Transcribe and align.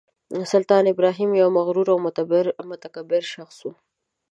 سلطان 0.51 0.83
ابراهیم 0.93 1.31
یو 1.41 1.49
مغرور 1.57 1.87
او 1.93 1.97
متکبر 2.71 3.23
شخص 3.33 3.57
و. 3.67 3.69